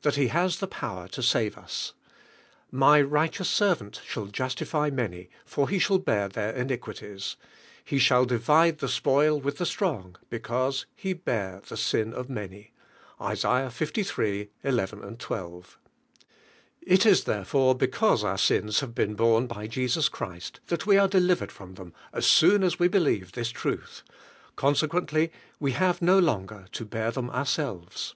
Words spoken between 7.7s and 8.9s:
lie shall divide the